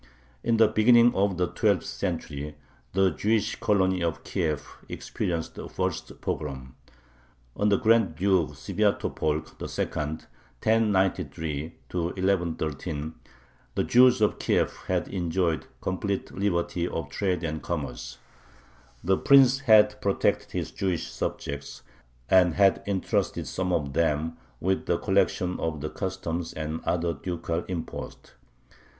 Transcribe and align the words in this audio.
In 0.43 0.57
the 0.57 0.67
beginning 0.67 1.13
of 1.13 1.37
the 1.37 1.45
twelfth 1.45 1.85
century 1.85 2.55
the 2.93 3.11
Jewish 3.11 3.57
colony 3.59 4.01
of 4.03 4.23
Kiev 4.23 4.65
experienced 4.89 5.53
the 5.53 5.69
first 5.69 6.21
pogrom. 6.21 6.73
Under 7.55 7.77
Grand 7.77 8.15
Duke 8.15 8.53
Svyatopolk 8.55 9.61
II. 9.61 9.85
(1093 9.85 11.75
1113) 11.91 13.13
the 13.75 13.83
Jews 13.83 14.21
of 14.21 14.39
Kiev 14.39 14.75
had 14.87 15.07
enjoyed 15.07 15.67
complete 15.81 16.31
liberty 16.31 16.87
of 16.87 17.09
trade 17.09 17.43
and 17.43 17.61
commerce. 17.61 18.17
The 19.03 19.17
Prince 19.19 19.59
had 19.59 20.01
protected 20.01 20.53
his 20.53 20.71
Jewish 20.71 21.11
subjects, 21.11 21.83
and 22.27 22.55
had 22.55 22.81
intrusted 22.87 23.45
some 23.45 23.71
of 23.71 23.93
them 23.93 24.37
with 24.59 24.87
the 24.87 24.97
collection 24.97 25.59
of 25.59 25.79
the 25.81 25.91
customs 25.91 26.53
and 26.53 26.81
other 26.85 27.13
ducal 27.13 27.63
imposts. 27.67 28.31